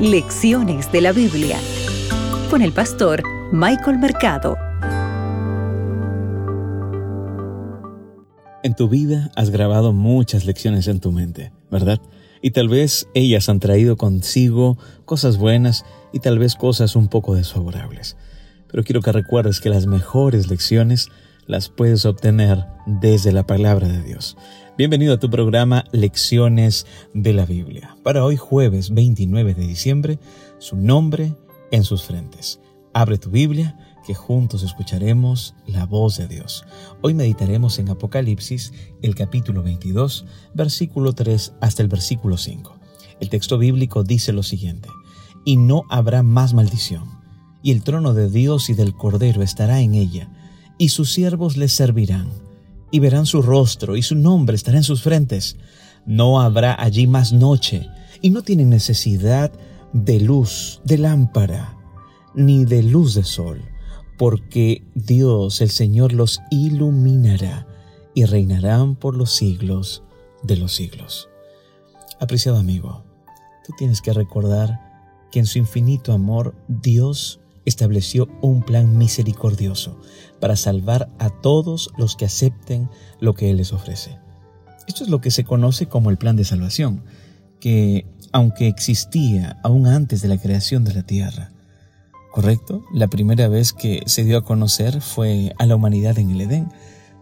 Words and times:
Lecciones 0.00 0.92
de 0.92 1.00
la 1.00 1.12
Biblia 1.12 1.58
con 2.50 2.60
el 2.60 2.70
pastor 2.72 3.22
Michael 3.50 3.96
Mercado. 3.96 4.58
En 8.62 8.74
tu 8.76 8.90
vida 8.90 9.30
has 9.36 9.48
grabado 9.48 9.94
muchas 9.94 10.44
lecciones 10.44 10.86
en 10.88 11.00
tu 11.00 11.12
mente, 11.12 11.50
¿verdad? 11.70 11.98
Y 12.42 12.50
tal 12.50 12.68
vez 12.68 13.08
ellas 13.14 13.48
han 13.48 13.58
traído 13.58 13.96
consigo 13.96 14.76
cosas 15.06 15.38
buenas 15.38 15.86
y 16.12 16.18
tal 16.18 16.38
vez 16.38 16.56
cosas 16.56 16.94
un 16.94 17.08
poco 17.08 17.34
desfavorables. 17.34 18.18
Pero 18.68 18.84
quiero 18.84 19.00
que 19.00 19.12
recuerdes 19.12 19.60
que 19.60 19.70
las 19.70 19.86
mejores 19.86 20.50
lecciones 20.50 21.08
las 21.46 21.68
puedes 21.68 22.04
obtener 22.06 22.66
desde 22.86 23.32
la 23.32 23.46
palabra 23.46 23.88
de 23.88 24.02
Dios. 24.02 24.36
Bienvenido 24.76 25.14
a 25.14 25.18
tu 25.18 25.30
programa 25.30 25.84
Lecciones 25.92 26.86
de 27.14 27.32
la 27.32 27.46
Biblia. 27.46 27.96
Para 28.02 28.24
hoy 28.24 28.36
jueves 28.36 28.90
29 28.90 29.54
de 29.54 29.66
diciembre, 29.66 30.18
su 30.58 30.76
nombre 30.76 31.34
en 31.70 31.84
sus 31.84 32.02
frentes. 32.02 32.60
Abre 32.92 33.18
tu 33.18 33.30
Biblia 33.30 33.78
que 34.04 34.14
juntos 34.14 34.62
escucharemos 34.62 35.54
la 35.66 35.86
voz 35.86 36.16
de 36.16 36.28
Dios. 36.28 36.64
Hoy 37.00 37.14
meditaremos 37.14 37.78
en 37.78 37.90
Apocalipsis, 37.90 38.72
el 39.02 39.14
capítulo 39.14 39.62
22, 39.62 40.26
versículo 40.54 41.12
3 41.12 41.54
hasta 41.60 41.82
el 41.82 41.88
versículo 41.88 42.36
5. 42.36 42.76
El 43.20 43.30
texto 43.30 43.58
bíblico 43.58 44.04
dice 44.04 44.32
lo 44.32 44.42
siguiente, 44.42 44.88
y 45.44 45.56
no 45.56 45.84
habrá 45.90 46.22
más 46.22 46.54
maldición, 46.54 47.20
y 47.62 47.72
el 47.72 47.82
trono 47.82 48.14
de 48.14 48.30
Dios 48.30 48.68
y 48.68 48.74
del 48.74 48.94
Cordero 48.94 49.42
estará 49.42 49.80
en 49.80 49.94
ella, 49.94 50.30
y 50.78 50.90
sus 50.90 51.12
siervos 51.12 51.56
les 51.56 51.72
servirán 51.72 52.28
y 52.90 53.00
verán 53.00 53.26
su 53.26 53.42
rostro 53.42 53.96
y 53.96 54.02
su 54.02 54.14
nombre 54.14 54.56
estará 54.56 54.76
en 54.76 54.84
sus 54.84 55.02
frentes. 55.02 55.56
No 56.06 56.40
habrá 56.40 56.80
allí 56.80 57.06
más 57.06 57.32
noche 57.32 57.88
y 58.22 58.30
no 58.30 58.42
tienen 58.42 58.70
necesidad 58.70 59.52
de 59.92 60.20
luz, 60.20 60.80
de 60.84 60.98
lámpara, 60.98 61.76
ni 62.34 62.64
de 62.64 62.82
luz 62.82 63.14
de 63.14 63.24
sol, 63.24 63.62
porque 64.18 64.84
Dios 64.94 65.60
el 65.60 65.70
Señor 65.70 66.12
los 66.12 66.40
iluminará 66.50 67.66
y 68.14 68.24
reinarán 68.24 68.94
por 68.96 69.16
los 69.16 69.32
siglos 69.32 70.02
de 70.42 70.56
los 70.56 70.74
siglos. 70.74 71.28
Apreciado 72.20 72.58
amigo, 72.58 73.04
tú 73.66 73.72
tienes 73.76 74.00
que 74.00 74.12
recordar 74.12 74.80
que 75.30 75.40
en 75.40 75.46
su 75.46 75.58
infinito 75.58 76.12
amor 76.12 76.54
Dios 76.68 77.40
estableció 77.66 78.28
un 78.40 78.62
plan 78.62 78.96
misericordioso 78.96 80.00
para 80.40 80.56
salvar 80.56 81.10
a 81.18 81.28
todos 81.28 81.90
los 81.98 82.16
que 82.16 82.24
acepten 82.24 82.88
lo 83.20 83.34
que 83.34 83.50
Él 83.50 83.58
les 83.58 83.72
ofrece. 83.72 84.18
Esto 84.86 85.04
es 85.04 85.10
lo 85.10 85.20
que 85.20 85.30
se 85.30 85.44
conoce 85.44 85.86
como 85.86 86.10
el 86.10 86.16
plan 86.16 86.36
de 86.36 86.44
salvación, 86.44 87.02
que 87.60 88.06
aunque 88.32 88.68
existía 88.68 89.58
aún 89.62 89.86
antes 89.86 90.22
de 90.22 90.28
la 90.28 90.38
creación 90.38 90.84
de 90.84 90.94
la 90.94 91.02
tierra, 91.02 91.50
¿correcto? 92.32 92.84
La 92.92 93.08
primera 93.08 93.48
vez 93.48 93.72
que 93.72 94.02
se 94.06 94.24
dio 94.24 94.38
a 94.38 94.44
conocer 94.44 95.00
fue 95.00 95.54
a 95.58 95.66
la 95.66 95.76
humanidad 95.76 96.18
en 96.18 96.30
el 96.30 96.40
Edén, 96.42 96.68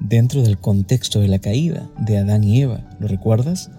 dentro 0.00 0.42
del 0.42 0.58
contexto 0.58 1.20
de 1.20 1.28
la 1.28 1.38
caída 1.38 1.88
de 1.98 2.18
Adán 2.18 2.42
y 2.44 2.62
Eva, 2.62 2.90
¿lo 2.98 3.06
recuerdas? 3.06 3.70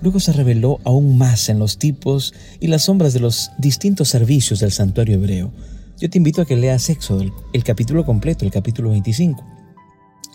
Luego 0.00 0.20
se 0.20 0.32
reveló 0.32 0.80
aún 0.84 1.16
más 1.18 1.48
en 1.48 1.58
los 1.58 1.78
tipos 1.78 2.34
y 2.60 2.66
las 2.66 2.82
sombras 2.82 3.12
de 3.12 3.20
los 3.20 3.50
distintos 3.58 4.08
servicios 4.08 4.60
del 4.60 4.72
santuario 4.72 5.14
hebreo. 5.16 5.52
Yo 5.98 6.10
te 6.10 6.18
invito 6.18 6.42
a 6.42 6.44
que 6.44 6.56
leas 6.56 6.90
Éxodo, 6.90 7.24
el 7.52 7.64
capítulo 7.64 8.04
completo, 8.04 8.44
el 8.44 8.50
capítulo 8.50 8.90
25. 8.90 9.44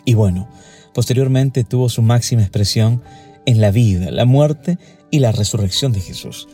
Y 0.05 0.13
bueno, 0.13 0.47
posteriormente 0.93 1.63
tuvo 1.63 1.89
su 1.89 2.01
máxima 2.01 2.41
expresión 2.41 3.01
en 3.45 3.61
la 3.61 3.71
vida, 3.71 4.11
la 4.11 4.25
muerte 4.25 4.77
y 5.11 5.19
la 5.19 5.31
resurrección 5.31 5.91
de 5.91 5.99
Jesús. 5.99 6.47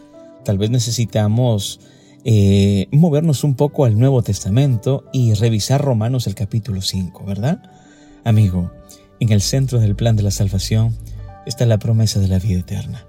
Tal 0.44 0.58
vez 0.58 0.70
necesitamos 0.70 1.80
eh, 2.24 2.88
movernos 2.92 3.44
un 3.44 3.56
poco 3.56 3.86
al 3.86 4.00
Nuevo 4.00 4.24
Testamento 4.24 5.06
y 5.14 5.34
revisar 5.34 5.82
Romanos 5.82 6.26
el 6.28 6.36
capítulo 6.36 6.82
5, 6.82 7.24
¿verdad? 7.26 7.62
Amigo, 8.24 8.72
en 9.20 9.32
el 9.32 9.42
centro 9.42 9.80
del 9.80 9.96
plan 9.96 10.16
de 10.16 10.24
la 10.24 10.32
salvación, 10.32 10.96
está 11.46 11.66
la 11.66 11.78
promesa 11.78 12.20
de 12.20 12.28
la 12.28 12.40
vida 12.40 12.60
eterna, 12.60 13.08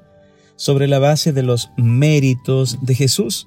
sobre 0.57 0.89
la 0.89 0.99
base 0.99 1.33
de 1.33 1.43
los 1.43 1.71
méritos 1.77 2.79
de 2.83 2.95
Jesús 2.95 3.47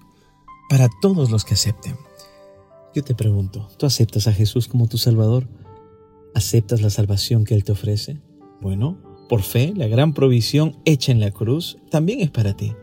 para 0.70 0.88
todos 1.02 1.32
los 1.32 1.46
que 1.46 1.56
acepten. 1.56 1.96
Yo 2.96 3.04
te 3.04 3.16
pregunto, 3.16 3.70
¿tú 3.78 3.86
aceptas 3.86 4.28
a 4.28 4.34
Jesús 4.34 4.68
como 4.68 4.88
tu 4.88 4.98
Salvador? 4.98 5.48
¿Aceptas 6.34 6.82
la 6.82 6.90
salvación 6.90 7.46
que 7.46 7.56
Él 7.56 7.64
te 7.64 7.72
ofrece? 7.72 8.20
Bueno, 8.62 8.98
por 9.30 9.44
fe, 9.44 9.74
la 9.76 9.88
gran 9.88 10.14
provisión 10.14 10.78
hecha 10.86 11.12
en 11.12 11.20
la 11.20 11.32
cruz 11.32 11.78
también 11.92 12.22
es 12.22 12.32
para 12.32 12.56
ti. 12.56 12.74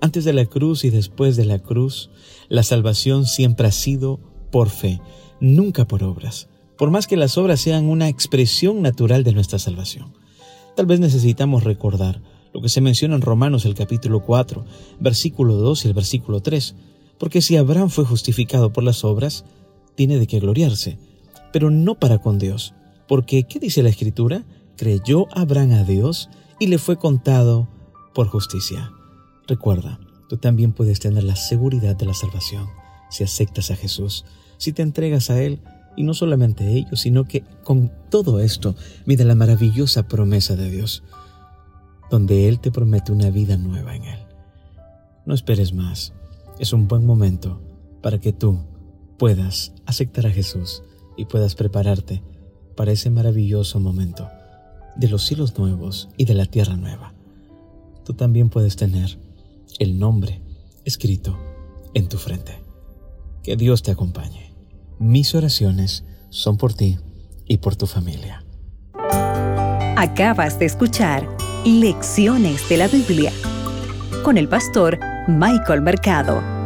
Antes 0.00 0.24
de 0.24 0.32
la 0.32 0.46
cruz 0.46 0.84
y 0.84 0.90
después 0.90 1.36
de 1.36 1.44
la 1.44 1.58
cruz, 1.58 2.10
la 2.48 2.62
salvación 2.62 3.26
siempre 3.26 3.68
ha 3.68 3.72
sido 3.72 4.20
por 4.50 4.68
fe, 4.68 5.00
nunca 5.40 5.86
por 5.86 6.02
obras, 6.02 6.48
por 6.76 6.90
más 6.90 7.06
que 7.06 7.16
las 7.16 7.38
obras 7.38 7.60
sean 7.60 7.84
una 7.84 8.08
expresión 8.08 8.82
natural 8.82 9.22
de 9.22 9.32
nuestra 9.32 9.58
salvación. 9.58 10.14
Tal 10.76 10.86
vez 10.86 11.00
necesitamos 11.00 11.64
recordar 11.64 12.22
lo 12.54 12.62
que 12.62 12.68
se 12.68 12.80
menciona 12.80 13.14
en 13.14 13.22
Romanos 13.22 13.64
el 13.64 13.74
capítulo 13.74 14.22
4, 14.22 14.64
versículo 15.00 15.56
2 15.56 15.84
y 15.84 15.88
el 15.88 15.94
versículo 15.94 16.40
3, 16.40 16.74
porque 17.18 17.42
si 17.42 17.56
Abraham 17.56 17.90
fue 17.90 18.04
justificado 18.04 18.72
por 18.72 18.84
las 18.84 19.04
obras, 19.04 19.44
tiene 19.94 20.18
de 20.18 20.26
qué 20.26 20.40
gloriarse, 20.40 20.98
pero 21.52 21.70
no 21.70 21.94
para 21.94 22.18
con 22.18 22.38
Dios, 22.38 22.74
porque 23.06 23.44
¿qué 23.44 23.58
dice 23.58 23.82
la 23.82 23.90
Escritura? 23.90 24.44
Creyó 24.76 25.26
Abraham 25.36 25.72
a 25.72 25.84
Dios 25.84 26.30
y 26.58 26.66
le 26.66 26.78
fue 26.78 26.96
contado 26.96 27.68
por 28.14 28.28
justicia. 28.28 28.92
Recuerda, 29.46 30.00
tú 30.28 30.38
también 30.38 30.72
puedes 30.72 31.00
tener 31.00 31.24
la 31.24 31.36
seguridad 31.36 31.96
de 31.96 32.06
la 32.06 32.14
salvación 32.14 32.66
si 33.10 33.24
aceptas 33.24 33.70
a 33.70 33.76
Jesús, 33.76 34.24
si 34.56 34.72
te 34.72 34.80
entregas 34.80 35.28
a 35.28 35.42
Él 35.42 35.60
y 35.96 36.04
no 36.04 36.14
solamente 36.14 36.72
ello, 36.72 36.96
sino 36.96 37.24
que 37.24 37.44
con 37.64 37.92
todo 38.10 38.40
esto 38.40 38.74
mira 39.06 39.24
la 39.24 39.34
maravillosa 39.34 40.08
promesa 40.08 40.56
de 40.56 40.70
Dios, 40.70 41.02
donde 42.10 42.48
Él 42.48 42.60
te 42.60 42.70
promete 42.70 43.12
una 43.12 43.30
vida 43.30 43.56
nueva 43.56 43.94
en 43.94 44.04
Él. 44.04 44.18
No 45.24 45.34
esperes 45.34 45.72
más. 45.72 46.12
Es 46.58 46.72
un 46.72 46.88
buen 46.88 47.06
momento 47.06 47.60
para 48.02 48.18
que 48.18 48.32
tú 48.32 48.58
puedas 49.18 49.72
aceptar 49.86 50.26
a 50.26 50.30
Jesús 50.30 50.82
y 51.16 51.26
puedas 51.26 51.54
prepararte 51.54 52.22
para 52.76 52.92
ese 52.92 53.10
maravilloso 53.10 53.80
momento 53.80 54.28
de 54.96 55.08
los 55.08 55.24
cielos 55.24 55.56
nuevos 55.58 56.08
y 56.16 56.24
de 56.24 56.34
la 56.34 56.46
tierra 56.46 56.76
nueva. 56.76 57.14
Tú 58.04 58.14
también 58.14 58.50
puedes 58.50 58.76
tener 58.76 59.18
el 59.78 59.98
nombre 59.98 60.42
escrito 60.84 61.38
en 61.94 62.08
tu 62.08 62.18
frente. 62.18 62.58
Que 63.42 63.56
Dios 63.56 63.82
te 63.82 63.90
acompañe. 63.90 64.51
Mis 64.98 65.34
oraciones 65.34 66.04
son 66.30 66.56
por 66.56 66.74
ti 66.74 66.98
y 67.46 67.58
por 67.58 67.76
tu 67.76 67.86
familia. 67.86 68.44
Acabas 69.96 70.58
de 70.58 70.66
escuchar 70.66 71.28
Lecciones 71.64 72.68
de 72.68 72.76
la 72.76 72.88
Biblia 72.88 73.32
con 74.24 74.36
el 74.36 74.48
pastor 74.48 74.98
Michael 75.28 75.80
Mercado. 75.80 76.61